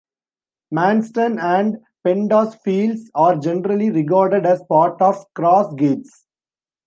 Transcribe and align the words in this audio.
Manston 0.73 1.39
and 1.39 1.77
Pendas 2.03 2.59
Fields 2.61 3.11
are 3.13 3.37
generally 3.37 3.91
regarded 3.91 4.47
as 4.47 4.63
part 4.67 4.99
of 4.99 5.31
Cross 5.35 5.75
Gates. 5.75 6.25